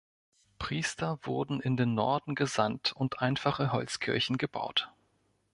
[0.57, 4.91] Priester wurden in den Norden gesandt und einfache Holzkirchen gebaut.